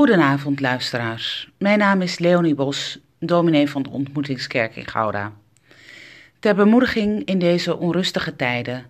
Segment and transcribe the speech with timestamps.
[0.00, 1.50] Goedenavond, luisteraars.
[1.58, 5.32] Mijn naam is Leonie Bos, dominee van de Ontmoetingskerk in Gouda.
[6.38, 8.86] Ter bemoediging in deze onrustige tijden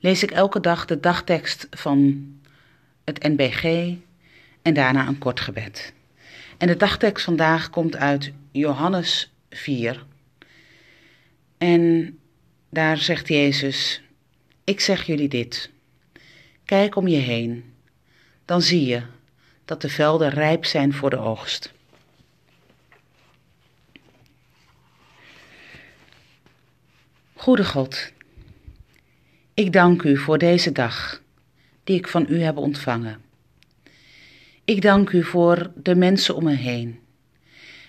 [0.00, 2.26] lees ik elke dag de dagtekst van
[3.04, 3.64] het NBG
[4.62, 5.92] en daarna een kort gebed.
[6.58, 10.04] En de dagtekst vandaag komt uit Johannes 4.
[11.58, 12.18] En
[12.70, 14.02] daar zegt Jezus:
[14.64, 15.70] Ik zeg jullie dit.
[16.64, 17.72] Kijk om je heen,
[18.44, 19.02] dan zie je
[19.70, 21.72] dat de velden rijp zijn voor de oogst.
[27.34, 28.12] Goede God,
[29.54, 31.22] ik dank u voor deze dag
[31.84, 33.20] die ik van u heb ontvangen.
[34.64, 37.00] Ik dank u voor de mensen om me heen,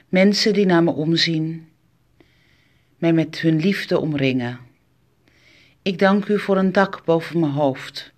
[0.09, 1.69] mensen die naar me omzien,
[2.97, 4.59] mij met hun liefde omringen.
[5.81, 8.11] Ik dank u voor een dak boven mijn hoofd,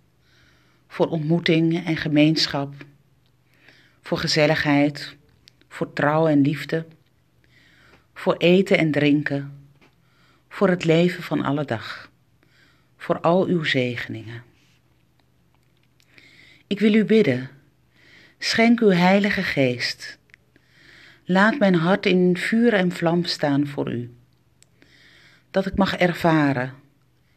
[0.87, 2.73] voor ontmoeting en gemeenschap
[4.03, 5.15] voor gezelligheid,
[5.67, 6.85] voor trouw en liefde,
[8.13, 9.67] voor eten en drinken,
[10.49, 12.11] voor het leven van alle dag,
[12.97, 14.43] voor al uw zegeningen.
[16.67, 17.49] Ik wil u bidden,
[18.37, 20.17] schenk uw Heilige Geest.
[21.25, 24.13] Laat mijn hart in vuur en vlam staan voor u,
[25.51, 26.73] dat ik mag ervaren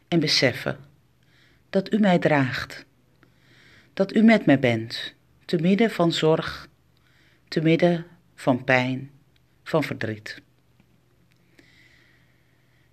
[0.07, 0.77] en beseffen
[1.69, 2.85] dat u mij draagt,
[3.93, 5.15] dat u met mij bent
[5.47, 6.69] te midden van zorg,
[7.47, 9.11] te midden van pijn,
[9.63, 10.41] van verdriet.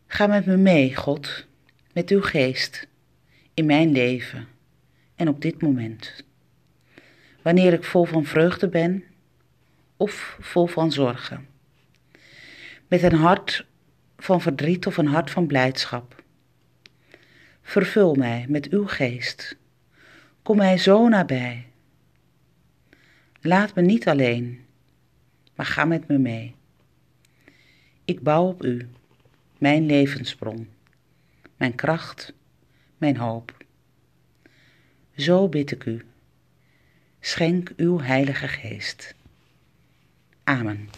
[0.07, 1.47] Ga met me mee, God,
[1.93, 2.87] met uw geest,
[3.55, 4.49] in mijn leven
[5.15, 6.25] en op dit moment.
[7.43, 9.05] Wanneer ik vol van vreugde ben
[9.97, 11.47] of vol van zorgen.
[12.89, 13.67] Met een hart
[14.17, 16.23] van verdriet of een hart van blijdschap.
[17.63, 19.57] Vervul mij met uw geest.
[20.43, 21.73] Kom mij zo nabij
[23.47, 24.65] Laat me niet alleen,
[25.55, 26.55] maar ga met me mee.
[28.05, 28.89] Ik bouw op u,
[29.59, 30.69] mijn levensbron,
[31.57, 32.33] mijn kracht,
[32.99, 33.57] mijn hoop.
[35.17, 36.05] Zo bid ik u,
[37.21, 39.15] schenk uw Heilige Geest.
[40.45, 40.89] Amen.